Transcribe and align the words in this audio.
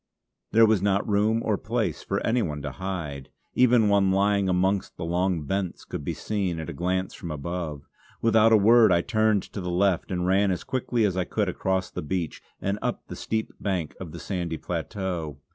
There 0.51 0.65
was 0.65 0.81
not 0.81 1.07
room 1.07 1.43
or 1.45 1.59
place 1.59 2.01
for 2.01 2.25
any 2.25 2.41
one 2.41 2.63
to 2.63 2.71
hide; 2.71 3.29
even 3.53 3.87
one 3.87 4.09
lying 4.09 4.49
amongst 4.49 4.97
the 4.97 5.05
long 5.05 5.43
bents 5.43 5.85
could 5.85 6.03
be 6.03 6.15
seen 6.15 6.59
at 6.59 6.71
a 6.71 6.73
glance 6.73 7.13
from 7.13 7.29
above. 7.29 7.87
Without 8.19 8.51
a 8.51 8.57
word 8.57 8.91
I 8.91 9.01
turned 9.01 9.43
to 9.43 9.61
the 9.61 9.69
left 9.69 10.09
and 10.09 10.25
ran 10.25 10.49
as 10.49 10.63
quickly 10.63 11.05
as 11.05 11.15
I 11.15 11.25
could 11.25 11.49
across 11.49 11.91
the 11.91 12.01
beach 12.01 12.41
and 12.59 12.79
up 12.81 13.09
the 13.09 13.15
steep 13.15 13.53
bank 13.59 13.95
of 13.99 14.11
the 14.11 14.19
sandy 14.19 14.57
plateau. 14.57 15.37